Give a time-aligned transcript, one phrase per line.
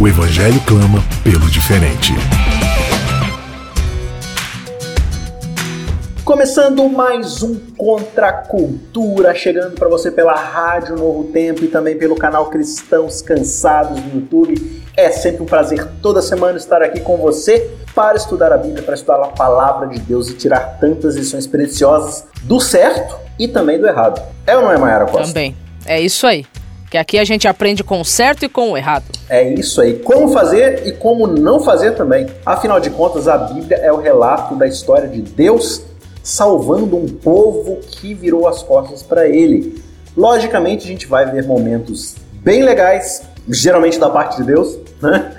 [0.00, 2.12] O Evangelho clama pelo diferente.
[6.24, 11.98] Começando mais um Contra a Cultura, chegando para você pela Rádio Novo Tempo e também
[11.98, 14.84] pelo canal Cristãos Cansados no YouTube.
[14.96, 18.94] É sempre um prazer toda semana estar aqui com você para estudar a Bíblia, para
[18.94, 23.88] estudar a palavra de Deus e tirar tantas lições preciosas do certo e também do
[23.88, 24.22] errado.
[24.46, 25.26] É ou não é, Mayara Costa?
[25.26, 25.56] Também.
[25.84, 26.46] É isso aí.
[26.90, 29.04] Que aqui a gente aprende com o certo e com o errado.
[29.28, 29.94] É isso aí.
[29.98, 32.26] Como fazer e como não fazer também.
[32.46, 35.82] Afinal de contas, a Bíblia é o relato da história de Deus
[36.22, 39.82] salvando um povo que virou as costas para ele.
[40.16, 45.32] Logicamente, a gente vai ver momentos bem legais, geralmente da parte de Deus, né?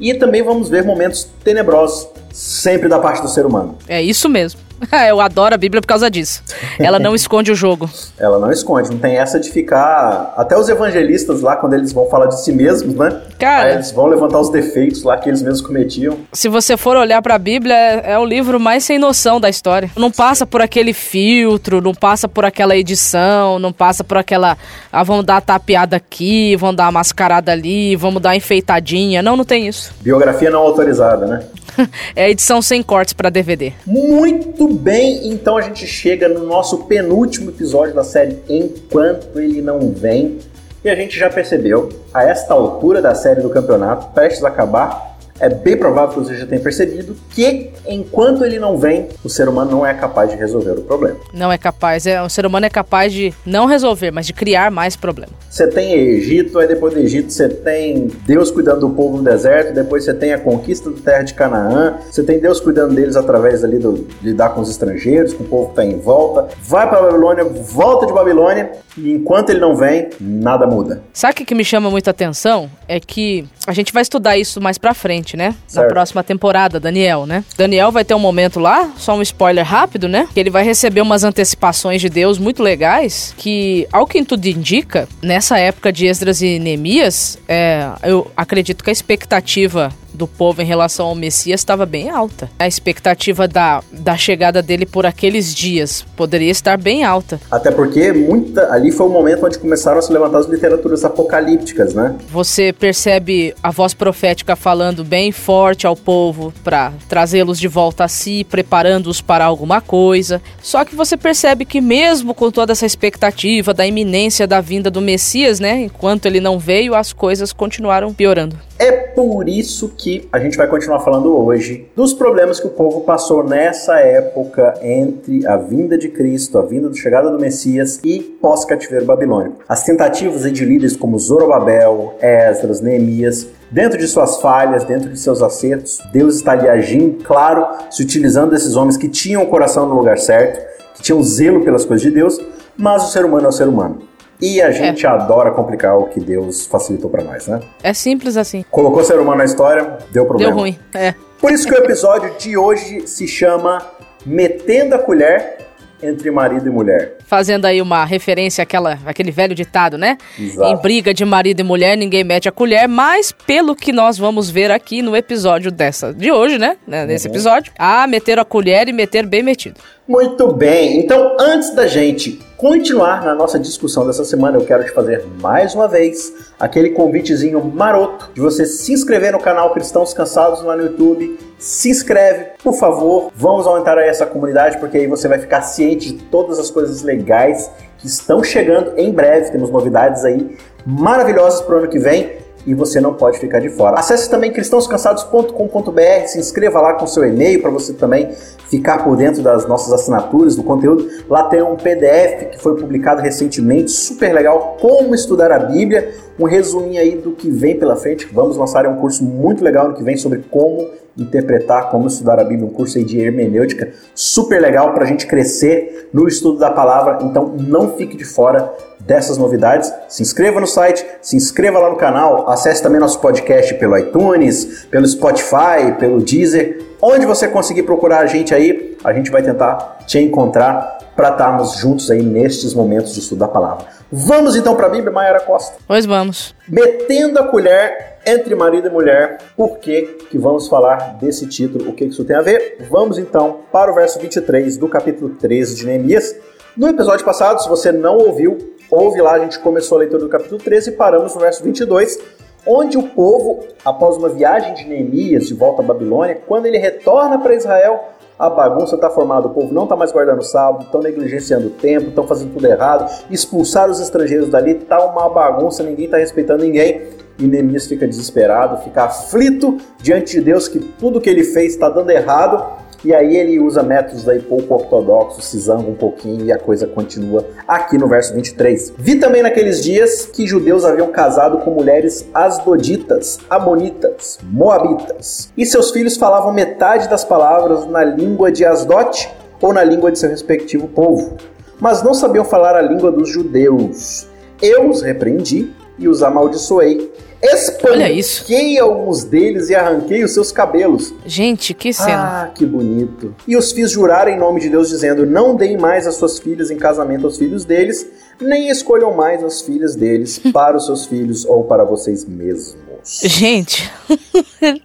[0.00, 3.76] E também vamos ver momentos tenebrosos, sempre da parte do ser humano.
[3.86, 4.60] É isso mesmo.
[5.08, 6.42] Eu adoro a Bíblia por causa disso.
[6.78, 7.88] Ela não esconde o jogo.
[8.18, 10.34] Ela não esconde, não tem essa de ficar.
[10.36, 13.20] Até os evangelistas lá, quando eles vão falar de si mesmos, né?
[13.38, 13.68] Cara.
[13.68, 16.18] Aí eles vão levantar os defeitos lá que eles mesmos cometiam.
[16.32, 19.48] Se você for olhar para a Bíblia, é, é o livro mais sem noção da
[19.48, 19.90] história.
[19.96, 24.56] Não passa por aquele filtro, não passa por aquela edição, não passa por aquela.
[24.92, 29.22] Ah, vamos dar a tapeada aqui, vamos dar a mascarada ali, vamos dar a enfeitadinha.
[29.22, 29.92] Não, não tem isso.
[30.00, 31.42] Biografia não autorizada, né?
[32.14, 33.72] é a edição sem cortes para DVD.
[33.86, 39.90] Muito bem, então a gente chega no nosso penúltimo episódio da série Enquanto Ele Não
[39.90, 40.38] Vem.
[40.84, 45.11] E a gente já percebeu, a esta altura da série do campeonato, prestes a acabar,
[45.42, 49.48] é bem provável que você já tenha percebido que, enquanto ele não vem, o ser
[49.48, 51.16] humano não é capaz de resolver o problema.
[51.34, 52.06] Não é capaz.
[52.06, 55.34] É, o ser humano é capaz de não resolver, mas de criar mais problemas.
[55.50, 59.74] Você tem Egito, aí depois do Egito você tem Deus cuidando do povo no deserto,
[59.74, 63.64] depois você tem a conquista da terra de Canaã, você tem Deus cuidando deles através
[63.64, 66.48] ali do, de lidar com os estrangeiros, com o povo que está em volta.
[66.62, 71.02] Vai para Babilônia, volta de Babilônia, e enquanto ele não vem, nada muda.
[71.12, 72.70] Sabe o que, me chama muita atenção?
[72.86, 75.54] É que a gente vai estudar isso mais pra frente, né?
[75.66, 75.86] Certo.
[75.86, 77.44] Na próxima temporada, Daniel, né?
[77.56, 80.28] Daniel vai ter um momento lá, só um spoiler rápido, né?
[80.32, 85.08] Que ele vai receber umas antecipações de Deus muito legais, que, ao que tudo indica,
[85.20, 90.64] nessa época de Esdras e Neemias, é, eu acredito que a expectativa do povo em
[90.64, 92.48] relação ao Messias estava bem alta.
[92.56, 97.40] A expectativa da, da chegada dele por aqueles dias poderia estar bem alta.
[97.50, 101.92] Até porque muita, ali foi o momento onde começaram a se levantar as literaturas apocalípticas,
[101.92, 102.14] né?
[102.28, 108.08] Você percebe a voz profética falando bem forte ao povo para trazê-los de volta a
[108.08, 110.40] si, preparando-os para alguma coisa.
[110.62, 115.00] Só que você percebe que mesmo com toda essa expectativa da iminência da vinda do
[115.00, 118.56] Messias, né, enquanto ele não veio, as coisas continuaram piorando.
[118.82, 123.02] É por isso que a gente vai continuar falando hoje dos problemas que o povo
[123.02, 128.18] passou nessa época entre a vinda de Cristo, a vinda da chegada do Messias e
[128.18, 129.58] pós-cativeiro babilônico.
[129.68, 135.40] As tentativas de líderes como Zorobabel, Esdras, Neemias, dentro de suas falhas, dentro de seus
[135.42, 139.94] acertos, Deus está ali agindo, claro, se utilizando desses homens que tinham o coração no
[139.94, 140.60] lugar certo,
[140.96, 142.36] que tinham zelo pelas coisas de Deus,
[142.76, 144.10] mas o ser humano é o ser humano.
[144.42, 145.08] E a gente é.
[145.08, 147.60] adora complicar o que Deus facilitou para nós, né?
[147.80, 148.64] É simples assim.
[148.68, 150.52] Colocou o ser humano na história, deu problema.
[150.52, 151.14] Deu ruim, é.
[151.40, 153.78] Por isso que o episódio de hoje se chama
[154.26, 155.58] Metendo a Colher
[156.02, 157.18] entre marido e mulher.
[157.24, 160.18] Fazendo aí uma referência àquela, àquele velho ditado, né?
[160.38, 160.72] Exato.
[160.72, 164.50] Em briga de marido e mulher, ninguém mete a colher, mas pelo que nós vamos
[164.50, 166.76] ver aqui no episódio dessa de hoje, né?
[166.86, 167.32] Nesse uhum.
[167.32, 169.78] episódio, a meter a colher e meter bem metido.
[170.06, 174.90] Muito bem, então antes da gente continuar na nossa discussão dessa semana, eu quero te
[174.90, 180.60] fazer mais uma vez aquele convitezinho maroto de você se inscrever no canal Cristãos Cansados
[180.64, 181.38] lá no YouTube.
[181.56, 186.12] Se inscreve, por favor, vamos aumentar aí essa comunidade, porque aí você vai ficar ciente
[186.12, 189.52] de todas as coisas legais que estão chegando em breve.
[189.52, 193.68] Temos novidades aí maravilhosas para o ano que vem e você não pode ficar de
[193.68, 193.98] fora.
[193.98, 198.30] Acesse também cristãoscansados.com.br, se inscreva lá com seu e-mail para você também
[198.68, 201.08] ficar por dentro das nossas assinaturas, do conteúdo.
[201.28, 206.44] Lá tem um PDF que foi publicado recentemente, super legal, como estudar a Bíblia, um
[206.44, 208.28] resuminho aí do que vem pela frente.
[208.32, 212.44] Vamos lançar um curso muito legal no que vem sobre como interpretar, como estudar a
[212.44, 216.70] Bíblia, um curso aí de hermenêutica super legal para a gente crescer no estudo da
[216.70, 217.18] palavra.
[217.22, 218.72] Então não fique de fora
[219.06, 223.74] dessas novidades, se inscreva no site, se inscreva lá no canal, acesse também nosso podcast
[223.74, 229.30] pelo iTunes, pelo Spotify, pelo Deezer, onde você conseguir procurar a gente aí, a gente
[229.30, 233.86] vai tentar te encontrar para estarmos juntos aí nestes momentos de estudo da palavra.
[234.10, 235.76] Vamos então para a Bíblia, Mayara Costa?
[235.86, 236.54] Pois vamos.
[236.68, 241.90] Metendo a colher entre marido e mulher, por que, que vamos falar desse título?
[241.90, 242.78] O que isso tem a ver?
[242.90, 246.34] Vamos então para o verso 23 do capítulo 13 de Neemias.
[246.76, 250.28] No episódio passado, se você não ouviu, ouve lá, a gente começou a leitura do
[250.28, 252.18] capítulo 13 e paramos no verso 22,
[252.66, 257.38] onde o povo, após uma viagem de Neemias de volta à Babilônia, quando ele retorna
[257.38, 261.00] para Israel, a bagunça está formada, o povo não está mais guardando o sábado, estão
[261.00, 266.06] negligenciando o tempo, estão fazendo tudo errado, expulsar os estrangeiros dali, tá uma bagunça, ninguém
[266.06, 267.02] está respeitando ninguém.
[267.38, 271.88] E Neemias fica desesperado, fica aflito diante de Deus que tudo que ele fez está
[271.88, 276.52] dando errado e aí ele usa métodos aí pouco ortodoxos, se zanga um pouquinho e
[276.52, 278.94] a coisa continua aqui no verso 23.
[278.96, 285.90] Vi também naqueles dias que judeus haviam casado com mulheres asdoditas, amonitas, moabitas, e seus
[285.90, 289.28] filhos falavam metade das palavras na língua de Asdote
[289.60, 291.36] ou na língua de seu respectivo povo,
[291.80, 294.26] mas não sabiam falar a língua dos judeus.
[294.60, 297.12] Eu os repreendi e os amaldiçoei
[297.42, 301.12] Espanquei alguns deles e arranquei os seus cabelos.
[301.26, 302.44] Gente, que cena.
[302.44, 303.34] Ah, que bonito.
[303.48, 306.70] E os fiz jurar em nome de Deus, dizendo: Não deem mais as suas filhas
[306.70, 308.06] em casamento aos filhos deles,
[308.40, 313.20] nem escolham mais as filhas deles para os seus filhos ou para vocês mesmos.
[313.24, 313.90] Gente,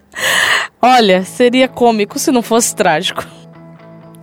[0.81, 3.23] olha, seria cômico se não fosse trágico.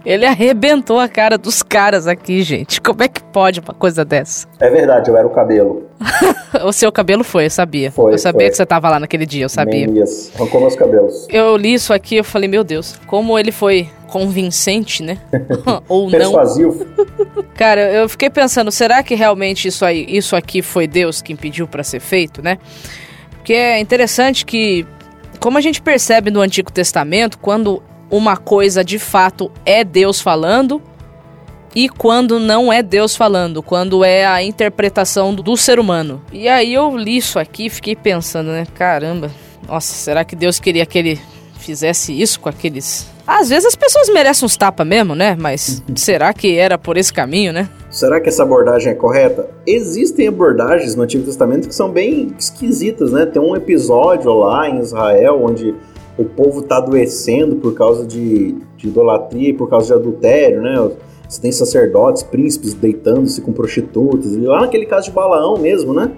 [0.05, 2.81] Ele arrebentou a cara dos caras aqui, gente.
[2.81, 4.47] Como é que pode uma coisa dessa?
[4.61, 5.89] É verdade, eu era o cabelo.
[6.63, 7.91] o seu cabelo foi, eu sabia.
[7.91, 8.51] Foi, eu sabia foi.
[8.51, 9.87] que você tava lá naquele dia, eu sabia.
[9.87, 11.27] Menias, arrancou meus cabelos.
[11.31, 15.19] Eu li isso aqui, eu falei, meu Deus, como ele foi convincente, né?
[15.89, 16.87] Ou Persuasivo.
[17.35, 17.45] não.
[17.55, 21.67] Cara, eu fiquei pensando, será que realmente isso aí, isso aqui foi Deus que impediu
[21.67, 22.59] para ser feito, né?
[23.31, 24.87] Porque é interessante que
[25.41, 27.83] como a gente percebe no Antigo Testamento, quando
[28.17, 30.81] uma coisa de fato é Deus falando
[31.75, 36.23] e quando não é Deus falando, quando é a interpretação do, ser humano.
[36.33, 38.65] E aí eu li isso aqui e fiquei pensando, né?
[38.75, 39.33] Caramba,
[39.67, 41.21] nossa, será que Deus queria que ele
[41.59, 43.09] fizesse isso com aqueles.
[43.27, 45.35] Às vezes as pessoas merecem uns tapas mesmo, né?
[45.37, 47.69] Mas será que era por esse caminho, né?
[47.91, 49.49] Será que essa abordagem é correta?
[49.67, 53.25] Existem abordagens no Antigo Testamento que são bem esquisitas, né?
[53.25, 55.75] Tem um episódio lá em Israel onde
[56.17, 60.91] o povo está adoecendo por causa de, de idolatria e por causa de adultério, né?
[61.29, 64.33] Você tem sacerdotes, príncipes deitando-se com prostitutas.
[64.35, 66.13] E lá naquele caso de Balaão mesmo, né?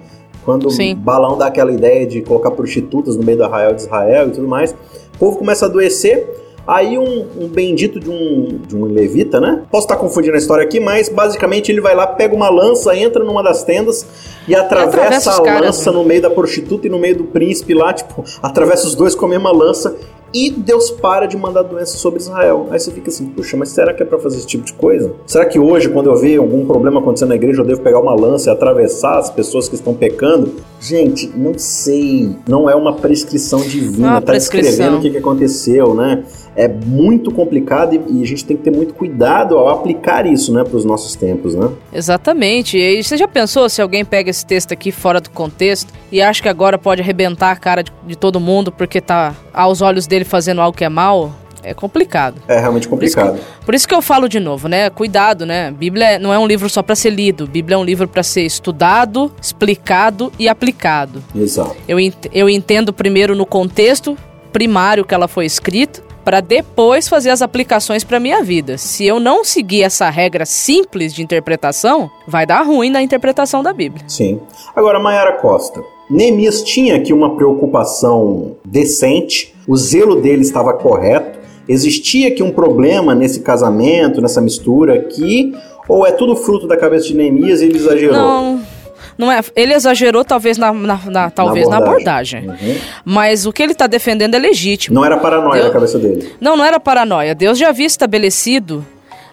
[0.45, 0.95] Quando Sim.
[0.95, 4.47] Balaão dá aquela ideia de colocar prostitutas no meio do arraial de Israel e tudo
[4.47, 6.27] mais, o povo começa a adoecer
[6.67, 9.63] Aí um, um, bendito de um, de um levita, né?
[9.71, 13.23] Posso estar confundindo a história aqui, mas basicamente ele vai lá, pega uma lança, entra
[13.23, 14.05] numa das tendas
[14.49, 15.97] e atravessa, a caras, lança né?
[15.97, 19.27] no meio da prostituta e no meio do príncipe lá, tipo, atravessa os dois com
[19.27, 19.97] a mesma lança
[20.35, 22.67] e Deus para de mandar doença sobre Israel.
[22.71, 25.13] Aí você fica assim, puxa, mas será que é para fazer esse tipo de coisa?
[25.27, 28.15] Será que hoje, quando eu ver algum problema acontecendo na igreja, eu devo pegar uma
[28.15, 30.55] lança e atravessar as pessoas que estão pecando?
[30.81, 32.37] Gente, não sei.
[32.47, 34.21] Não é uma prescrição divina.
[34.21, 36.25] Tá descrevendo o que, que aconteceu, né?
[36.57, 40.65] é muito complicado e, a gente tem que ter muito cuidado ao aplicar isso, né,
[40.65, 41.71] para os nossos tempos, né?
[41.93, 42.79] Exatamente.
[42.79, 46.43] E você já pensou se alguém pega esse texto aqui fora do contexto e acha
[46.43, 50.25] que agora pode arrebentar a cara de, de todo mundo porque tá aos olhos dele
[50.25, 51.33] fazendo algo que é mal?
[51.63, 52.41] é complicado.
[52.47, 53.31] É realmente complicado.
[53.31, 54.89] Por isso, que, por isso que, eu falo de novo, né?
[54.89, 55.73] Cuidado, né?
[55.73, 57.45] Bíblia não é um livro só para ser lido.
[57.45, 61.21] Bíblia é um livro para ser estudado, explicado e aplicado.
[61.35, 61.75] Exato.
[61.89, 61.99] Eu,
[62.33, 64.17] eu entendo primeiro no contexto
[64.53, 68.77] primário que ela foi escrita para depois fazer as aplicações para minha vida.
[68.77, 73.73] Se eu não seguir essa regra simples de interpretação, vai dar ruim na interpretação da
[73.73, 74.05] Bíblia.
[74.09, 74.41] Sim.
[74.75, 75.81] Agora, Mayara Costa,
[76.11, 83.15] Neemias tinha aqui uma preocupação decente, o zelo dele estava correto, existia aqui um problema
[83.15, 85.55] nesse casamento, nessa mistura aqui,
[85.89, 88.17] ou é tudo fruto da cabeça de Neemias e ele exagerou?
[88.17, 88.76] Não.
[89.19, 92.47] Não é, ele exagerou talvez na, na, na talvez na abordagem.
[92.47, 92.75] Na abordagem.
[92.75, 92.81] Uhum.
[93.05, 94.95] Mas o que ele está defendendo é legítimo.
[94.95, 96.33] Não era paranoia Deus, na cabeça dele.
[96.41, 97.35] Não, não era paranoia.
[97.35, 98.85] Deus já havia estabelecido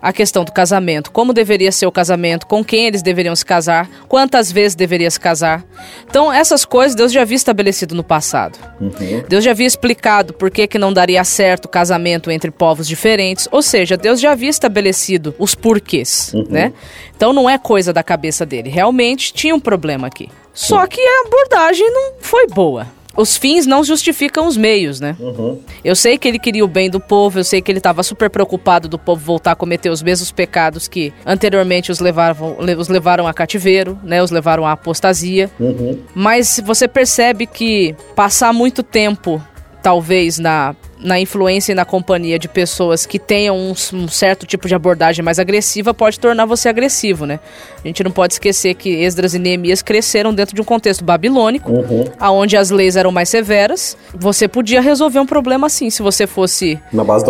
[0.03, 3.89] a questão do casamento, como deveria ser o casamento, com quem eles deveriam se casar,
[4.10, 5.63] quantas vezes deveria se casar.
[6.05, 8.60] Então, essas coisas Deus já havia estabelecido no passado.
[8.81, 9.24] Uhum.
[9.29, 13.48] Deus já havia explicado por que, que não daria certo o casamento entre povos diferentes,
[13.50, 16.48] ou seja, Deus já havia estabelecido os porquês, uhum.
[16.50, 16.74] né?
[17.15, 20.27] Então não é coisa da cabeça dele, realmente tinha um problema aqui.
[20.53, 22.88] Só que a abordagem não foi boa.
[23.15, 25.15] Os fins não justificam os meios, né?
[25.20, 25.60] Uhum.
[25.84, 28.29] Eu sei que ele queria o bem do povo, eu sei que ele estava super
[28.29, 33.27] preocupado do povo voltar a cometer os mesmos pecados que anteriormente os levaram, os levaram
[33.27, 34.22] a cativeiro, né?
[34.22, 35.50] Os levaram à apostasia.
[35.60, 36.00] Uhum.
[36.15, 39.41] Mas você percebe que passar muito tempo,
[39.84, 44.68] talvez, na na influência e na companhia de pessoas que tenham um, um, certo tipo
[44.68, 47.40] de abordagem mais agressiva pode tornar você agressivo, né?
[47.84, 51.72] A gente não pode esquecer que Esdras e Neemias cresceram dentro de um contexto babilônico,
[51.72, 52.06] uhum.
[52.22, 53.98] onde as leis eram mais severas.
[54.16, 56.80] Você podia resolver um problema assim, se você fosse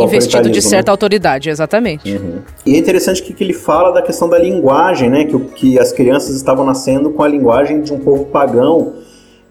[0.03, 0.93] investido de certa né?
[0.93, 2.13] autoridade, exatamente.
[2.13, 2.41] Uhum.
[2.65, 5.25] E é interessante que, que ele fala da questão da linguagem, né?
[5.25, 8.93] Que, que as crianças estavam nascendo com a linguagem de um povo pagão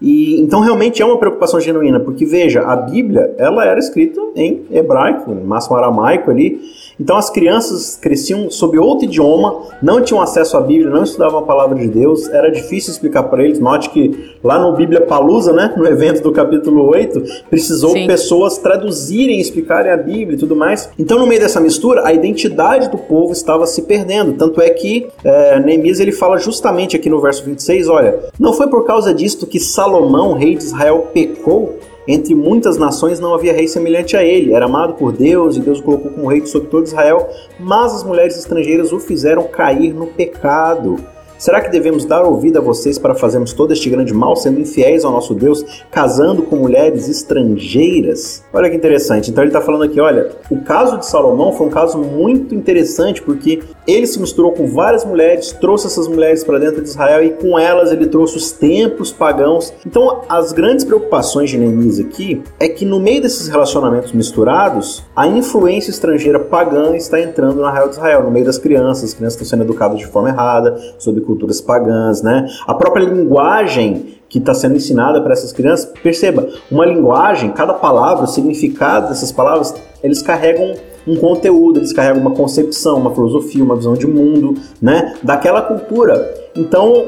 [0.03, 4.65] e então realmente é uma preocupação genuína, porque veja, a Bíblia, ela era escrita em
[4.69, 6.59] hebraico, em máximo aramaico ali,
[7.03, 11.41] então as crianças cresciam sob outro idioma, não tinham acesso à Bíblia, não estudavam a
[11.41, 13.59] palavra de Deus, era difícil explicar para eles.
[13.59, 18.07] Note que lá no Bíblia Palusa, né, no evento do capítulo 8, precisou Sim.
[18.07, 20.89] pessoas traduzirem, explicarem a Bíblia e tudo mais.
[20.97, 24.31] Então no meio dessa mistura, a identidade do povo estava se perdendo.
[24.33, 28.67] Tanto é que é, Neemias ele fala justamente aqui no verso 26, olha, não foi
[28.67, 33.67] por causa disto que Salomão, rei de Israel, pecou entre muitas nações não havia rei
[33.67, 34.53] semelhante a ele.
[34.53, 37.29] Era amado por Deus e Deus o colocou como rei sobre todo Israel,
[37.59, 40.97] mas as mulheres estrangeiras o fizeram cair no pecado.
[41.43, 45.03] Será que devemos dar ouvido a vocês para fazermos todo este grande mal, sendo infiéis
[45.03, 48.45] ao nosso Deus, casando com mulheres estrangeiras?
[48.53, 49.29] Olha que interessante.
[49.29, 53.21] Então ele está falando aqui, olha, o caso de Salomão foi um caso muito interessante
[53.21, 57.31] porque ele se misturou com várias mulheres, trouxe essas mulheres para dentro de Israel e
[57.31, 59.73] com elas ele trouxe os templos pagãos.
[59.85, 65.27] Então as grandes preocupações de Neemias aqui é que no meio desses relacionamentos misturados, a
[65.27, 69.41] influência estrangeira pagã está entrando na Israel de Israel, no meio das crianças, as crianças
[69.41, 72.47] estão sendo educadas de forma errada, sob culturas pagãs, né?
[72.65, 78.23] A própria linguagem que está sendo ensinada para essas crianças, perceba, uma linguagem, cada palavra,
[78.23, 80.73] o significado dessas palavras, eles carregam
[81.07, 86.41] um conteúdo, eles carregam uma concepção, uma filosofia, uma visão de mundo, né, daquela cultura.
[86.55, 87.07] Então,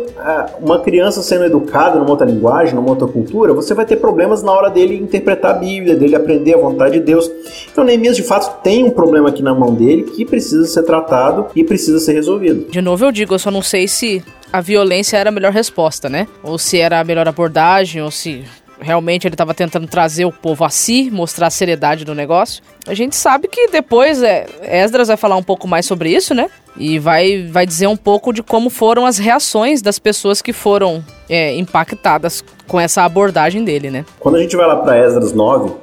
[0.60, 4.52] uma criança sendo educada numa outra linguagem, numa outra cultura, você vai ter problemas na
[4.52, 7.30] hora dele interpretar a Bíblia, dele aprender a vontade de Deus.
[7.72, 11.46] Então, Neemias de fato tem um problema aqui na mão dele que precisa ser tratado
[11.56, 12.72] e precisa ser resolvido.
[12.72, 16.10] De novo, eu digo, eu só não sei se a violência era a melhor resposta,
[16.10, 16.28] né?
[16.42, 18.44] Ou se era a melhor abordagem, ou se
[18.80, 22.62] realmente ele estava tentando trazer o povo a si, mostrar a seriedade do negócio.
[22.88, 26.50] A gente sabe que depois é, Esdras vai falar um pouco mais sobre isso, né?
[26.78, 31.04] E vai, vai dizer um pouco de como foram as reações das pessoas que foram
[31.30, 34.06] é, impactadas com essa abordagem dele, né?
[34.20, 35.74] Quando a gente vai lá para Esdras 9,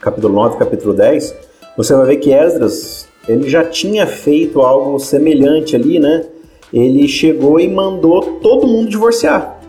[0.00, 1.34] capítulo 9, capítulo 10,
[1.76, 6.24] você vai ver que Esdras ele já tinha feito algo semelhante ali, né?
[6.72, 9.59] Ele chegou e mandou todo mundo divorciar.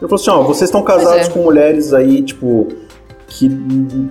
[0.00, 1.30] Ele falou assim: ó, vocês estão casados é.
[1.30, 2.68] com mulheres aí, tipo,
[3.28, 3.50] que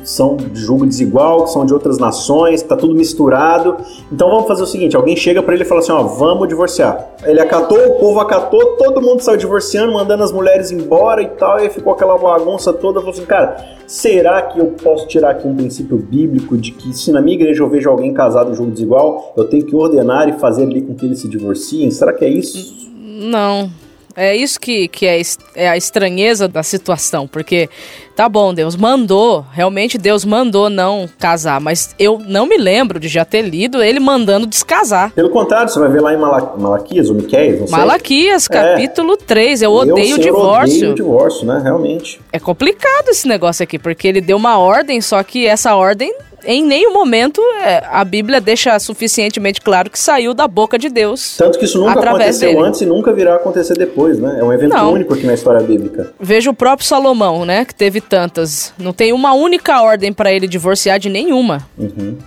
[0.03, 3.77] são de julgo desigual, que são de outras nações, tá tudo misturado.
[4.11, 7.09] Então vamos fazer o seguinte: alguém chega para ele e fala assim: ó, vamos divorciar.
[7.25, 11.59] Ele acatou, o povo acatou, todo mundo saiu divorciando, mandando as mulheres embora e tal,
[11.59, 12.99] e ficou aquela bagunça toda.
[12.99, 17.11] Falou assim: cara, será que eu posso tirar aqui um princípio bíblico de que se
[17.11, 20.33] na minha igreja eu vejo alguém casado em julgo desigual, eu tenho que ordenar e
[20.33, 21.89] fazer ali com que eles se divorciem?
[21.89, 22.87] Será que é isso?
[22.95, 23.69] Não.
[24.19, 25.21] É isso que, que é,
[25.53, 27.69] é a estranheza da situação, porque
[28.15, 33.07] tá bom, Deus mandou, realmente Deus mandou não casar, mas eu não me lembro de
[33.07, 35.11] já ter lido ele mandando descasar.
[35.13, 39.17] Pelo contrário, você vai ver lá em Malaquias ou Miqueias, Malaquias, capítulo é.
[39.17, 40.77] 3, eu odeio eu, o divórcio.
[40.77, 42.19] Odeio o divórcio, né, realmente.
[42.33, 46.11] É complicado esse negócio aqui, porque ele deu uma ordem, só que essa ordem
[46.43, 51.35] em nenhum momento é, a Bíblia deixa suficientemente claro que saiu da boca de Deus.
[51.37, 52.61] Tanto que isso nunca aconteceu dele.
[52.65, 54.37] antes e nunca virá acontecer depois, né?
[54.39, 54.93] É um evento Não.
[54.93, 56.13] único aqui na história bíblica.
[56.19, 57.65] Veja o próprio Salomão, né?
[57.65, 58.73] Que teve tantas.
[58.77, 61.67] Não tem uma única ordem para ele divorciar de nenhuma.
[61.77, 62.17] Uhum.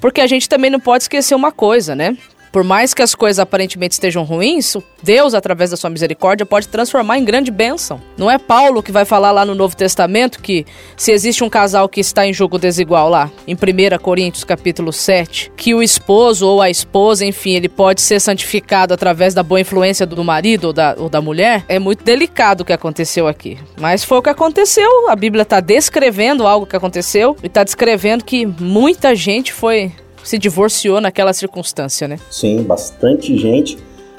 [0.00, 2.16] Porque a gente também não pode esquecer uma coisa, né?
[2.52, 7.18] Por mais que as coisas aparentemente estejam ruins, Deus, através da sua misericórdia, pode transformar
[7.18, 8.00] em grande bênção.
[8.16, 10.64] Não é Paulo que vai falar lá no Novo Testamento que
[10.96, 15.52] se existe um casal que está em jogo desigual lá, em 1 Coríntios capítulo 7,
[15.56, 20.06] que o esposo ou a esposa, enfim, ele pode ser santificado através da boa influência
[20.06, 21.64] do marido ou da, ou da mulher?
[21.68, 23.58] É muito delicado o que aconteceu aqui.
[23.78, 25.08] Mas foi o que aconteceu.
[25.08, 29.92] A Bíblia está descrevendo algo que aconteceu e está descrevendo que muita gente foi
[30.26, 32.18] se divorciou naquela circunstância, né?
[32.28, 33.78] Sim, bastante gente.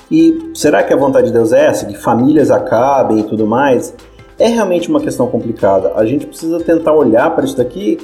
[0.09, 1.85] E será que a vontade de Deus é essa?
[1.85, 3.93] Que famílias acabem e tudo mais?
[4.39, 5.91] É realmente uma questão complicada.
[5.95, 7.99] A gente precisa tentar olhar para isso daqui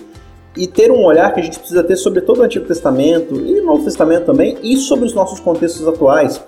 [0.58, 3.62] e ter um olhar que a gente precisa ter sobre todo o Antigo Testamento e
[3.62, 6.44] o Novo Testamento também e sobre os nossos contextos atuais.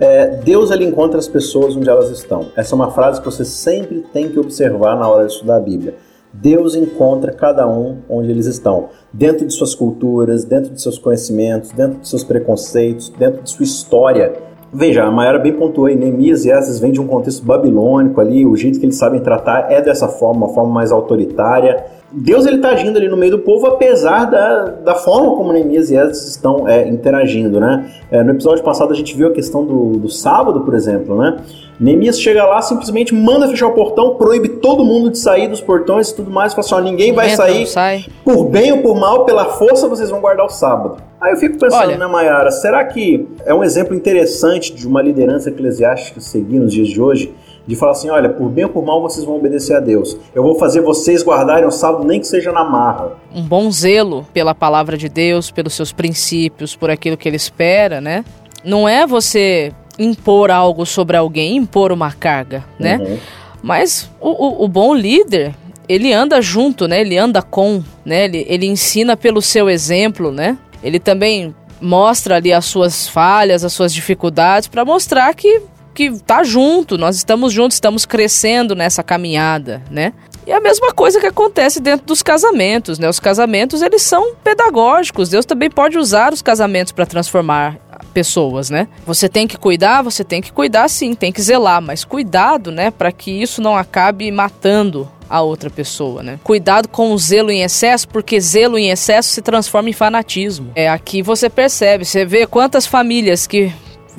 [0.00, 2.48] É, Deus ele encontra as pessoas onde elas estão.
[2.56, 5.60] Essa é uma frase que você sempre tem que observar na hora de estudar a
[5.60, 5.94] Bíblia.
[6.32, 11.72] Deus encontra cada um onde eles estão, dentro de suas culturas, dentro de seus conhecimentos,
[11.72, 14.32] dentro de seus preconceitos, dentro de sua história.
[14.72, 18.46] Veja, a Mayara bem pontuou aí, Neemias e Esdras vêm de um contexto babilônico ali,
[18.46, 21.84] o jeito que eles sabem tratar é dessa forma, uma forma mais autoritária.
[22.12, 25.90] Deus ele está agindo ali no meio do povo, apesar da, da forma como Neemias
[25.90, 27.90] e Esdras estão é, interagindo, né?
[28.10, 31.38] É, no episódio passado a gente viu a questão do, do sábado, por exemplo, né?
[31.78, 36.10] Neemias chega lá, simplesmente manda fechar o portão, proíbe todo mundo de sair dos portões
[36.10, 38.04] e tudo mais, fala assim, ó, ninguém vai Entra, sair, sai.
[38.22, 40.98] por bem ou por mal, pela força vocês vão guardar o sábado.
[41.18, 45.00] Aí eu fico pensando, Olha, né, Mayara, será que é um exemplo interessante de uma
[45.00, 47.32] liderança eclesiástica seguir nos dias de hoje,
[47.66, 50.16] de falar assim, olha, por bem ou por mal vocês vão obedecer a Deus.
[50.34, 53.12] Eu vou fazer vocês guardarem o sábado, nem que seja na marra.
[53.34, 58.00] Um bom zelo pela palavra de Deus, pelos seus princípios, por aquilo que ele espera,
[58.00, 58.24] né?
[58.64, 62.98] Não é você impor algo sobre alguém, impor uma carga, né?
[62.98, 63.18] Uhum.
[63.62, 65.54] Mas o, o, o, bom líder,
[65.88, 67.00] ele anda junto, né?
[67.02, 68.24] Ele anda com, né?
[68.24, 70.56] Ele, ele ensina pelo seu exemplo, né?
[70.82, 75.62] Ele também mostra ali as suas falhas, as suas dificuldades, para mostrar que
[76.00, 80.14] que tá junto, nós estamos juntos, estamos crescendo nessa caminhada, né?
[80.46, 83.06] E a mesma coisa que acontece dentro dos casamentos, né?
[83.06, 85.28] Os casamentos, eles são pedagógicos.
[85.28, 87.76] Deus também pode usar os casamentos para transformar
[88.14, 88.88] pessoas, né?
[89.04, 92.90] Você tem que cuidar, você tem que cuidar sim, tem que zelar, mas cuidado, né,
[92.90, 96.40] para que isso não acabe matando a outra pessoa, né?
[96.42, 100.72] Cuidado com o zelo em excesso, porque zelo em excesso se transforma em fanatismo.
[100.74, 103.70] É aqui você percebe, você vê quantas famílias que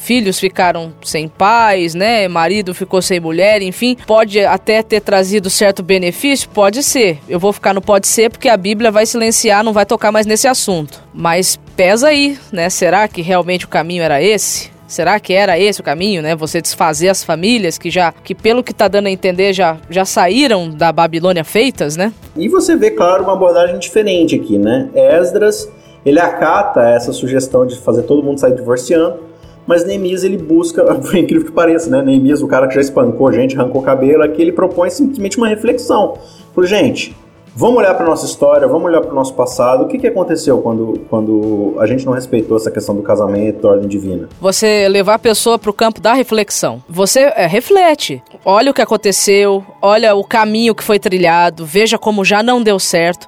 [0.02, 2.28] filhos ficaram sem pais, né?
[2.28, 7.20] Marido ficou sem mulher, enfim, pode até ter trazido certo benefício, pode ser.
[7.30, 10.26] Eu vou ficar no pode ser porque a Bíblia vai silenciar, não vai tocar mais
[10.26, 11.02] nesse assunto.
[11.14, 12.70] Mas pesa aí, né?
[12.70, 14.72] Será que realmente o caminho era esse?
[14.88, 16.36] Será que era esse o caminho, né?
[16.36, 20.04] Você desfazer as famílias que já, que pelo que tá dando a entender, já, já
[20.04, 22.12] saíram da Babilônia feitas, né?
[22.36, 24.90] E você vê, claro, uma abordagem diferente aqui, né?
[24.94, 25.72] Esdras,
[26.06, 29.31] ele acata essa sugestão de fazer todo mundo sair divorciando,
[29.72, 32.02] mas Neemias ele busca, por incrível que pareça, né?
[32.02, 36.18] Neemias, o cara que já espancou gente, arrancou cabelo, aqui ele propõe simplesmente uma reflexão.
[36.54, 37.16] Por gente,
[37.56, 39.86] vamos olhar para nossa história, vamos olhar para o nosso passado.
[39.86, 43.70] O que, que aconteceu quando, quando a gente não respeitou essa questão do casamento, da
[43.70, 44.28] ordem divina?
[44.42, 46.84] Você levar a pessoa para o campo da reflexão.
[46.90, 52.26] Você é, reflete, olha o que aconteceu, olha o caminho que foi trilhado, veja como
[52.26, 53.26] já não deu certo.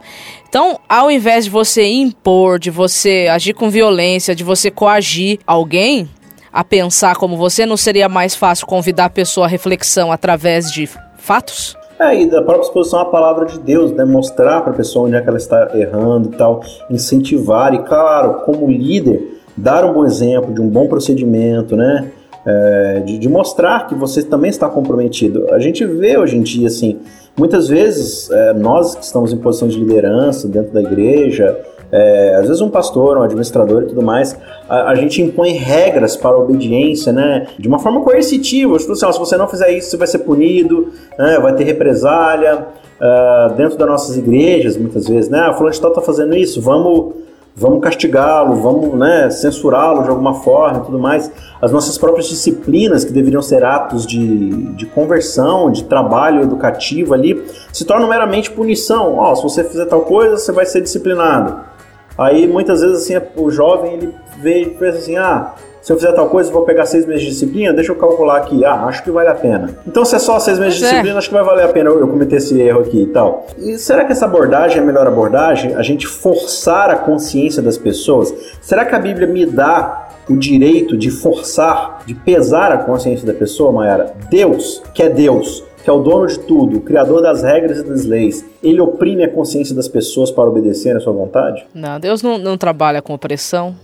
[0.50, 6.10] Então, ao invés de você impor, de você agir com violência, de você coagir alguém,
[6.54, 10.88] a pensar como você, não seria mais fácil convidar a pessoa à reflexão através de
[11.18, 11.76] fatos?
[12.00, 14.06] É, e da própria exposição à palavra de Deus, né?
[14.06, 18.42] Mostrar para a pessoa onde é que ela está errando e tal, incentivar, e claro,
[18.46, 22.12] como líder, dar um bom exemplo de um bom procedimento, né?
[22.46, 25.50] É, de, de, mostrar que você também está comprometido.
[25.54, 27.00] A gente vê hoje em dia, assim,
[27.38, 31.58] muitas vezes é, nós que estamos em posição de liderança dentro da igreja,
[31.96, 34.36] é, às vezes um pastor, um administrador e tudo mais,
[34.68, 37.46] a, a, gente impõe regras para a obediência, né?
[37.60, 38.76] De uma forma coercitiva.
[38.80, 41.38] Tipo assim, ó, se você não fizer isso, você vai ser punido, né?
[41.40, 42.66] vai ter represália.
[42.94, 45.40] Uh, dentro das nossas igrejas, muitas vezes, né?
[45.40, 47.16] Ah, fulano de tal está fazendo isso, vamos
[47.56, 51.32] vamos castigá-lo, vamos né, censurá-lo de alguma forma e tudo mais.
[51.62, 57.44] As nossas próprias disciplinas, que deveriam ser atos de, de conversão, de trabalho educativo ali,
[57.72, 59.18] se tornam meramente punição.
[59.18, 61.73] Ó, oh, se você fizer tal coisa, você vai ser disciplinado.
[62.18, 66.30] Aí muitas vezes assim o jovem ele vê pensa assim, ah, se eu fizer tal
[66.30, 69.28] coisa, vou pegar seis meses de disciplina, deixa eu calcular aqui, ah, acho que vale
[69.28, 69.70] a pena.
[69.86, 70.90] Então, se é só seis meses de é.
[70.90, 73.46] disciplina, acho que vai valer a pena eu, eu cometer esse erro aqui e tal.
[73.58, 75.76] E será que essa abordagem é a melhor abordagem?
[75.76, 78.34] A gente forçar a consciência das pessoas?
[78.62, 83.34] Será que a Bíblia me dá o direito de forçar, de pesar a consciência da
[83.34, 84.14] pessoa, Mayara?
[84.30, 87.84] Deus, que é Deus, que é o dono de tudo, o criador das regras e
[87.84, 91.66] das leis, ele oprime a consciência das pessoas para obedecer à sua vontade?
[91.74, 93.76] Não, Deus não, não trabalha com opressão.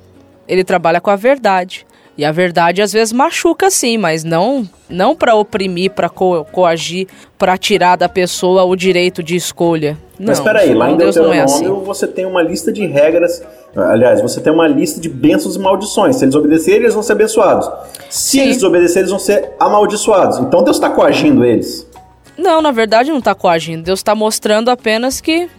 [0.48, 1.86] Ele trabalha com a verdade.
[2.18, 7.08] E a verdade às vezes machuca sim, mas não não para oprimir, para co coagir,
[7.38, 9.98] para tirar da pessoa o direito de escolha.
[10.20, 11.66] Não, mas espera aí, lá em Deuteronômio é assim.
[11.66, 13.42] você tem uma lista de regras,
[13.74, 16.18] aliás, você tem uma lista de bênçãos e maldições.
[16.18, 17.72] Se eles obedecerem, eles vão ser abençoados.
[18.10, 18.42] Se sim.
[18.42, 20.40] eles desobedecerem, eles vão ser amaldiçoados.
[20.40, 21.88] Então Deus está coagindo eles.
[22.40, 23.84] Não, na verdade não está coagindo.
[23.84, 25.50] Deus está mostrando apenas que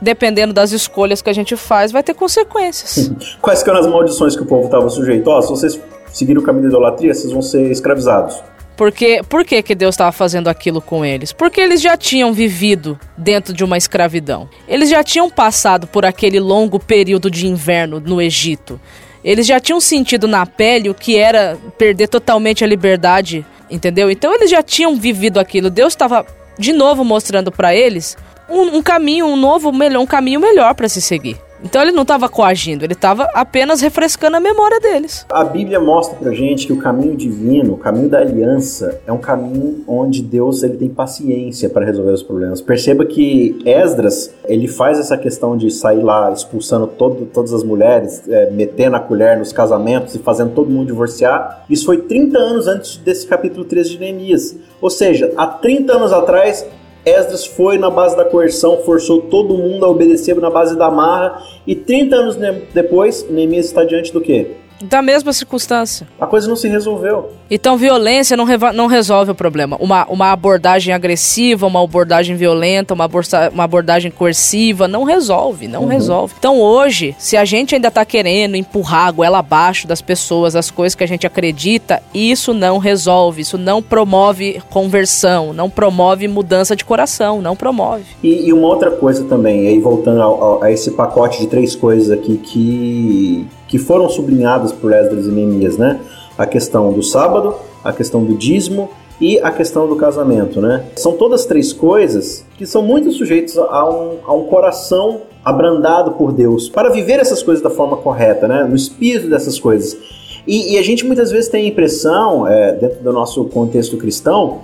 [0.00, 3.12] dependendo das escolhas que a gente faz, vai ter consequências.
[3.40, 5.28] Quais eram as maldições que o povo estava sujeito?
[5.28, 8.42] Ó, oh, se vocês seguirem o caminho da idolatria, vocês vão ser escravizados.
[8.76, 11.34] Porque, por que, que Deus estava fazendo aquilo com eles?
[11.34, 14.48] Porque eles já tinham vivido dentro de uma escravidão.
[14.66, 18.80] Eles já tinham passado por aquele longo período de inverno no Egito.
[19.22, 24.10] Eles já tinham sentido na pele o que era perder totalmente a liberdade, entendeu?
[24.10, 25.70] Então eles já tinham vivido aquilo.
[25.70, 26.26] Deus estava
[26.58, 28.16] de novo mostrando para eles
[28.48, 31.40] um, um caminho, um novo, melhor, um caminho melhor para se seguir.
[31.62, 35.26] Então ele não estava coagindo, ele estava apenas refrescando a memória deles.
[35.30, 39.18] A Bíblia mostra pra gente que o caminho divino, o caminho da aliança, é um
[39.18, 42.60] caminho onde Deus ele tem paciência para resolver os problemas.
[42.60, 48.22] Perceba que Esdras, ele faz essa questão de sair lá expulsando todo, todas as mulheres,
[48.28, 51.64] é, metendo a colher nos casamentos e fazendo todo mundo divorciar.
[51.68, 54.56] Isso foi 30 anos antes desse capítulo 13 de Neemias.
[54.80, 56.66] Ou seja, há 30 anos atrás,
[57.04, 61.42] Esdras foi na base da coerção, forçou todo mundo a obedecer na base da marra,
[61.66, 62.36] e 30 anos
[62.74, 64.56] depois, Neemias está diante do quê?
[64.82, 66.08] Da mesma circunstância.
[66.18, 67.32] A coisa não se resolveu.
[67.50, 69.76] Então, violência não, não resolve o problema.
[69.80, 73.08] Uma, uma abordagem agressiva, uma abordagem violenta, uma,
[73.52, 75.88] uma abordagem coerciva, não resolve, não uhum.
[75.88, 76.34] resolve.
[76.38, 80.70] Então, hoje, se a gente ainda tá querendo empurrar a goela abaixo das pessoas, as
[80.70, 86.74] coisas que a gente acredita, isso não resolve, isso não promove conversão, não promove mudança
[86.74, 88.04] de coração, não promove.
[88.22, 92.10] E, e uma outra coisa também, aí voltando a, a esse pacote de três coisas
[92.10, 96.00] aqui que que foram sublinhadas por Esdras e Neemias, né?
[96.36, 97.54] A questão do sábado,
[97.84, 100.86] a questão do dízimo e a questão do casamento, né?
[100.96, 106.32] São todas três coisas que são muito sujeitos a um, a um coração abrandado por
[106.32, 108.64] Deus para viver essas coisas da forma correta, né?
[108.64, 109.96] No espírito dessas coisas.
[110.44, 114.62] E, e a gente muitas vezes tem a impressão, é, dentro do nosso contexto cristão,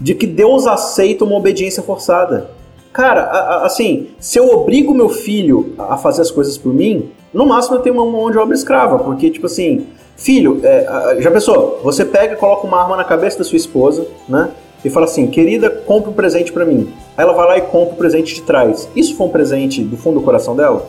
[0.00, 2.50] de que Deus aceita uma obediência forçada.
[2.92, 7.76] Cara, assim, se eu obrigo meu filho a fazer as coisas por mim, no máximo
[7.76, 9.86] eu tenho uma mão de obra escrava, porque, tipo assim,
[10.16, 11.80] filho, é, já pensou?
[11.82, 14.50] Você pega e coloca uma arma na cabeça da sua esposa, né?
[14.84, 16.92] E fala assim, querida, compre um presente para mim.
[17.16, 18.88] Aí ela vai lá e compra o presente de trás.
[18.94, 20.88] Isso foi um presente do fundo do coração dela?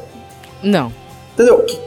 [0.61, 0.91] Não.
[1.33, 1.55] Entendeu?
[1.55, 1.79] O que,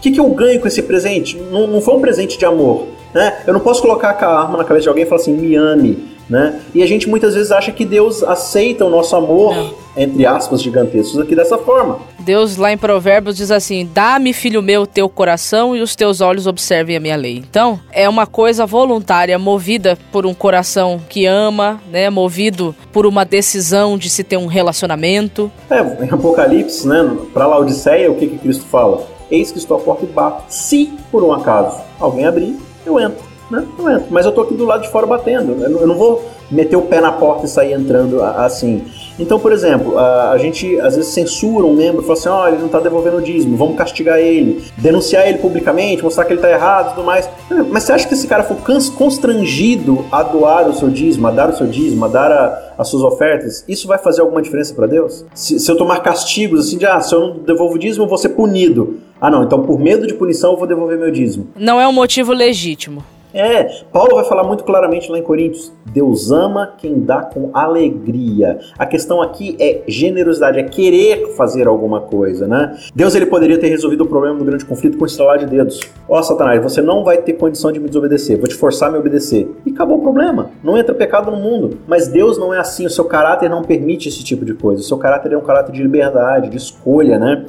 [0.00, 1.36] que, que, eu ganho com esse presente?
[1.36, 2.86] Não, não foi um presente de amor.
[3.14, 3.42] Né?
[3.46, 6.17] Eu não posso colocar a arma na cabeça de alguém e falar assim, me ame
[6.28, 6.60] né?
[6.74, 9.74] E a gente muitas vezes acha que Deus aceita o nosso amor, Não.
[9.96, 11.98] entre aspas, gigantescos aqui dessa forma.
[12.20, 16.46] Deus lá em Provérbios diz assim: Dá-me, filho meu, teu coração e os teus olhos
[16.46, 17.38] observem a minha lei.
[17.38, 22.10] Então, é uma coisa voluntária, movida por um coração que ama, né?
[22.10, 25.50] Movido por uma decisão de se ter um relacionamento.
[25.70, 27.16] É, em Apocalipse, né?
[27.32, 29.06] Para Laodiceia, o que, que Cristo fala?
[29.30, 30.44] Eis que estou à porta e bato.
[30.48, 33.64] Se, por um acaso, alguém abrir, eu entro né?
[33.78, 34.06] Não entro.
[34.10, 35.62] Mas eu tô aqui do lado de fora batendo.
[35.62, 38.82] Eu não vou meter o pé na porta e sair entrando assim.
[39.18, 42.48] Então, por exemplo, a, a gente às vezes censura um membro, fala assim, ó, oh,
[42.48, 46.40] ele não tá devolvendo o dízimo, vamos castigar ele, denunciar ele publicamente, mostrar que ele
[46.40, 47.28] tá errado e tudo mais.
[47.70, 48.56] Mas você acha que esse cara for
[48.96, 52.88] constrangido a doar o seu dízimo, a dar o seu dízimo, a dar a, as
[52.88, 55.24] suas ofertas, isso vai fazer alguma diferença para Deus?
[55.34, 58.08] Se, se, eu tomar castigos assim de, ah, se eu não devolvo o dízimo, eu
[58.08, 59.00] vou ser punido.
[59.20, 61.48] Ah, não, então por medo de punição eu vou devolver meu dízimo.
[61.56, 63.02] Não é um motivo legítimo.
[63.32, 68.58] É, Paulo vai falar muito claramente lá em Coríntios: Deus ama quem dá com alegria.
[68.78, 72.76] A questão aqui é generosidade, é querer fazer alguma coisa, né?
[72.94, 75.80] Deus ele poderia ter resolvido o problema do grande conflito com estalar de dedos.
[76.08, 78.92] Ó, oh, Satanás, você não vai ter condição de me desobedecer, vou te forçar a
[78.92, 79.48] me obedecer.
[79.66, 80.50] E acabou o problema.
[80.62, 81.78] Não entra pecado no mundo.
[81.86, 84.80] Mas Deus não é assim, o seu caráter não permite esse tipo de coisa.
[84.80, 87.44] O seu caráter é um caráter de liberdade, de escolha, né?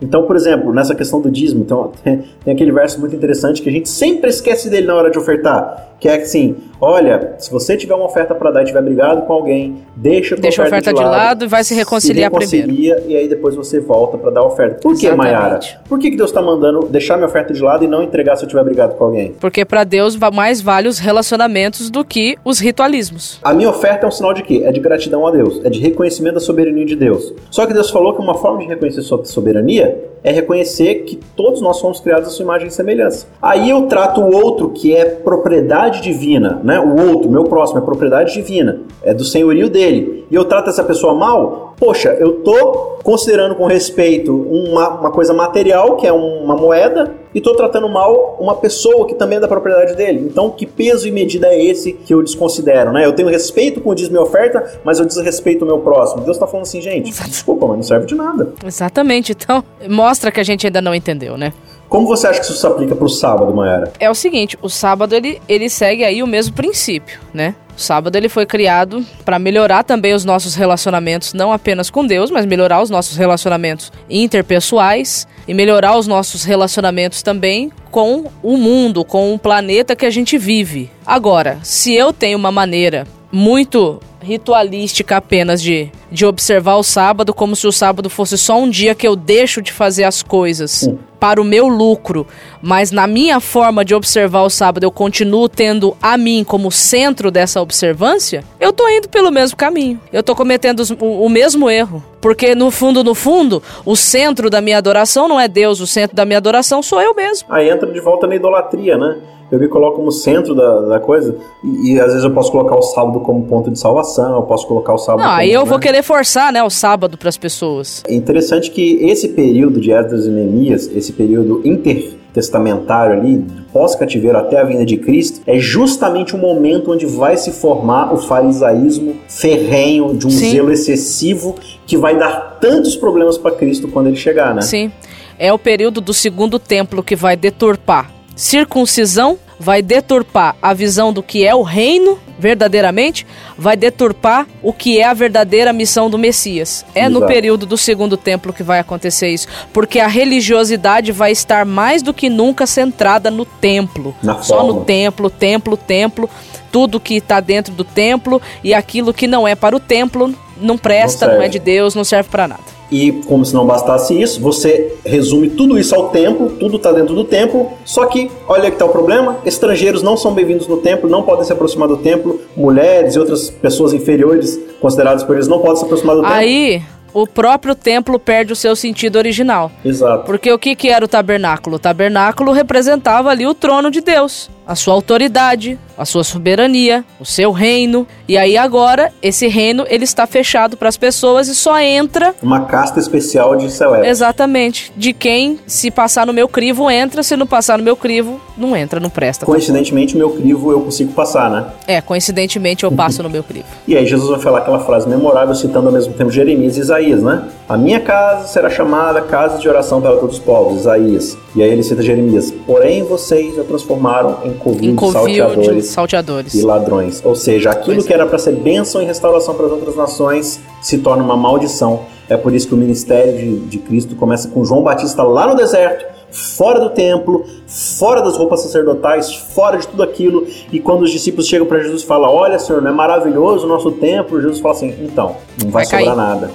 [0.00, 3.68] Então, por exemplo, nessa questão do dízimo, então, tem, tem aquele verso muito interessante que
[3.68, 7.76] a gente sempre esquece dele na hora de ofertar, que é assim, olha, se você
[7.76, 10.92] tiver uma oferta para dar e tiver brigado com alguém, deixa a deixa oferta, oferta
[10.92, 13.10] de, lado, de, lado, e vai se reconciliar se reconcilia, primeiro.
[13.10, 14.80] E aí depois você volta para dar a oferta.
[14.82, 15.60] Por que, Mayara?
[15.88, 18.44] Por que, que Deus está mandando deixar minha oferta de lado e não entregar se
[18.44, 19.34] eu tiver brigado com alguém?
[19.40, 23.38] Porque para Deus mais vale os relacionamentos do que os ritualismos.
[23.42, 24.62] A minha oferta é um sinal de quê?
[24.64, 27.32] É de gratidão a Deus, é de reconhecimento da soberania de Deus.
[27.50, 30.13] Só que Deus falou que uma forma de reconhecer sua soberania here.
[30.24, 33.26] É reconhecer que todos nós somos criados à sua imagem e semelhança.
[33.42, 36.80] Aí eu trato o outro que é propriedade divina, né?
[36.80, 40.24] O outro, meu próximo, é propriedade divina, é do senhorio dele.
[40.30, 45.34] E eu trato essa pessoa mal, poxa, eu tô considerando com respeito uma, uma coisa
[45.34, 49.48] material, que é uma moeda, e estou tratando mal uma pessoa que também é da
[49.48, 50.20] propriedade dele.
[50.30, 53.04] Então, que peso e medida é esse que eu desconsidero, né?
[53.04, 56.22] Eu tenho respeito com o diz minha oferta, mas eu desrespeito o meu próximo.
[56.22, 58.54] Deus está falando assim, gente, desculpa, mas não serve de nada.
[58.64, 59.32] Exatamente.
[59.32, 61.52] Então, mostra que a gente ainda não entendeu, né?
[61.88, 63.92] Como você acha que isso se aplica para o sábado, Mayara?
[64.00, 67.54] É o seguinte, o sábado ele, ele segue aí o mesmo princípio, né?
[67.76, 72.30] O sábado ele foi criado para melhorar também os nossos relacionamentos, não apenas com Deus,
[72.30, 79.04] mas melhorar os nossos relacionamentos interpessoais e melhorar os nossos relacionamentos também com o mundo,
[79.04, 80.90] com o planeta que a gente vive.
[81.04, 87.54] Agora, se eu tenho uma maneira muito ritualística apenas de, de observar o sábado como
[87.54, 90.98] se o sábado fosse só um dia que eu deixo de fazer as coisas Sim.
[91.20, 92.26] para o meu lucro,
[92.62, 97.30] mas na minha forma de observar o sábado eu continuo tendo a mim como centro
[97.30, 100.00] dessa observância, eu tô indo pelo mesmo caminho.
[100.12, 102.02] Eu tô cometendo o, o mesmo erro.
[102.20, 106.16] Porque no fundo, no fundo, o centro da minha adoração não é Deus, o centro
[106.16, 107.46] da minha adoração sou eu mesmo.
[107.50, 109.20] Aí entra de volta na idolatria, né?
[109.54, 112.76] eu me coloco como centro da, da coisa e, e, às vezes eu posso colocar
[112.76, 115.24] o sábado como ponto de salvação, eu posso colocar o sábado.
[115.24, 115.68] Não, aí eu né?
[115.68, 118.02] vou querer forçar, né, o sábado para as pessoas.
[118.06, 124.60] É interessante que esse período de Esdras e Neemias, esse período intertestamentário ali, pós-cativeiro até
[124.60, 130.14] a vinda de Cristo, é justamente o momento onde vai se formar o farisaísmo ferrenho,
[130.14, 130.52] de um Sim.
[130.52, 134.62] zelo excessivo, que vai dar tantos problemas para Cristo quando ele chegar, né?
[134.62, 134.90] Sim.
[135.38, 141.22] É o período do segundo templo que vai deturpar circuncisão vai deturpar a visão do
[141.22, 146.84] que é o reino verdadeiramente, vai deturpar o que é a verdadeira missão do Messias.
[146.94, 147.20] É Exato.
[147.20, 152.02] no período do segundo templo que vai acontecer isso, porque a religiosidade vai estar mais
[152.02, 154.72] do que nunca centrada no templo, Na só forma.
[154.72, 156.28] no templo, templo, templo,
[156.70, 160.78] tudo que está dentro do templo e aquilo que não é para o templo não
[160.78, 162.62] presta, não, não é de Deus, não serve para nada.
[162.94, 167.12] E como se não bastasse isso, você resume tudo isso ao templo, tudo está dentro
[167.12, 167.72] do templo.
[167.84, 171.44] Só que, olha que está o problema: estrangeiros não são bem-vindos no templo, não podem
[171.44, 175.84] se aproximar do templo, mulheres e outras pessoas inferiores consideradas por eles não podem se
[175.84, 176.36] aproximar do templo.
[176.36, 179.72] Aí, o próprio templo perde o seu sentido original.
[179.84, 180.24] Exato.
[180.24, 181.74] Porque o que, que era o tabernáculo?
[181.76, 187.24] O tabernáculo representava ali o trono de Deus, a sua autoridade, a sua soberania, o
[187.24, 188.06] seu reino.
[188.26, 192.64] E aí agora esse reino ele está fechado para as pessoas e só entra uma
[192.64, 194.10] casta especial de celebres.
[194.10, 194.92] Exatamente.
[194.96, 198.76] De quem se passar no meu crivo entra, se não passar no meu crivo não
[198.76, 199.44] entra, não presta.
[199.44, 201.66] Coincidentemente meu crivo eu consigo passar, né?
[201.86, 203.66] É, coincidentemente eu passo no meu crivo.
[203.86, 207.22] E aí Jesus vai falar aquela frase memorável citando ao mesmo tempo Jeremias e Isaías,
[207.22, 207.44] né?
[207.68, 211.36] A minha casa será chamada casa de oração para todos os povos, Isaías.
[211.54, 212.52] E aí ele cita Jeremias.
[212.66, 217.22] Porém vocês a transformaram em covil, em covil salteadores salteadores e ladrões.
[217.24, 220.60] Ou seja, aquilo pois que era para ser bênção e restauração para as outras nações
[220.82, 222.00] se torna uma maldição.
[222.28, 225.54] É por isso que o ministério de, de Cristo começa com João Batista lá no
[225.54, 230.46] deserto, fora do templo, fora das roupas sacerdotais, fora de tudo aquilo.
[230.72, 233.68] E quando os discípulos chegam para Jesus e falam: Olha, Senhor, não é maravilhoso o
[233.68, 234.40] nosso templo?
[234.40, 236.50] Jesus fala assim: Então, não vai, vai sobrar nada.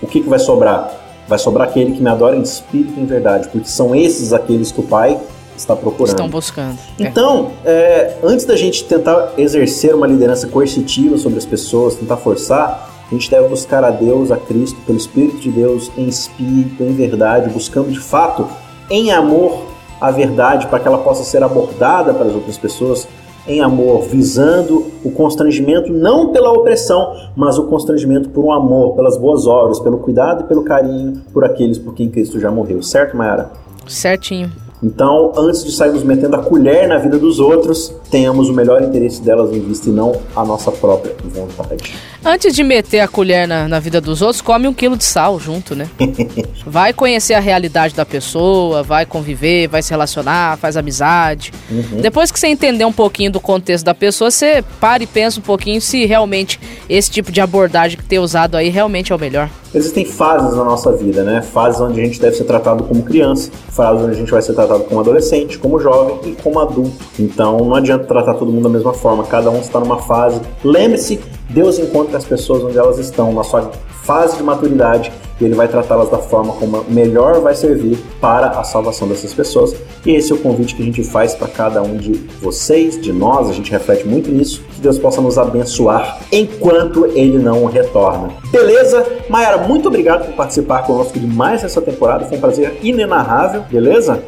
[0.00, 1.03] O que, que vai sobrar?
[1.26, 4.70] Vai sobrar aquele que me adora em espírito e em verdade, porque são esses aqueles
[4.70, 5.18] que o Pai
[5.56, 6.10] está procurando.
[6.10, 6.78] Estão buscando.
[6.98, 7.04] É.
[7.04, 7.70] Então, é.
[7.70, 13.14] É, antes da gente tentar exercer uma liderança coercitiva sobre as pessoas, tentar forçar, a
[13.14, 17.48] gente deve buscar a Deus, a Cristo, pelo Espírito de Deus, em espírito, em verdade,
[17.50, 18.48] buscando de fato,
[18.90, 19.66] em amor,
[20.00, 23.06] a verdade para que ela possa ser abordada para as outras pessoas
[23.46, 29.16] em amor, visando o constrangimento não pela opressão, mas o constrangimento por um amor, pelas
[29.16, 32.82] boas obras, pelo cuidado e pelo carinho por aqueles por quem Cristo já morreu.
[32.82, 33.50] Certo, Mayara?
[33.86, 34.50] Certinho.
[34.82, 39.22] Então, antes de sairmos metendo a colher na vida dos outros, tenhamos o melhor interesse
[39.22, 41.94] delas em vista e não a nossa própria vontade.
[42.24, 45.38] Antes de meter a colher na, na vida dos outros, come um quilo de sal
[45.38, 45.88] junto, né?
[46.66, 51.52] vai conhecer a realidade da pessoa, vai conviver, vai se relacionar, faz amizade.
[51.70, 52.00] Uhum.
[52.00, 55.42] Depois que você entender um pouquinho do contexto da pessoa, você para e pensa um
[55.42, 56.58] pouquinho se realmente
[56.88, 59.50] esse tipo de abordagem que ter usado aí realmente é o melhor.
[59.74, 61.42] Existem fases na nossa vida, né?
[61.42, 64.54] Fases onde a gente deve ser tratado como criança, fases onde a gente vai ser
[64.54, 66.96] tratado como adolescente, como jovem e como adulto.
[67.18, 70.40] Então não adianta tratar todo mundo da mesma forma, cada um está numa fase.
[70.62, 73.70] Lembre-se, Deus encontra as pessoas onde elas estão, na sua
[74.04, 78.62] fase de maturidade e ele vai tratá-las da forma como melhor vai servir para a
[78.62, 79.74] salvação dessas pessoas.
[80.06, 83.12] E esse é o convite que a gente faz para cada um de vocês, de
[83.12, 88.28] nós, a gente reflete muito nisso, que Deus possa nos abençoar enquanto ele não retorna.
[88.50, 89.04] Beleza?
[89.28, 94.22] Mayara, muito obrigado por participar conosco de mais essa temporada, foi um prazer inenarrável, beleza?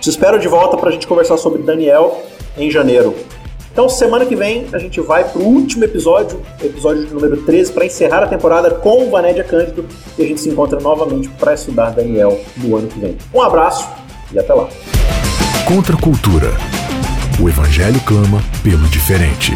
[0.00, 2.22] Te espero de volta para a gente conversar sobre Daniel
[2.56, 3.14] em janeiro.
[3.72, 8.22] Então, semana que vem, a gente vai pro último episódio, episódio número 13, para encerrar
[8.24, 9.84] a temporada com o Vanédia Cândido
[10.18, 13.16] e a gente se encontra novamente para estudar Daniel no ano que vem.
[13.32, 13.88] Um abraço
[14.32, 14.68] e até lá.
[15.66, 16.50] Contra a cultura.
[17.40, 19.52] O Evangelho clama pelo diferente.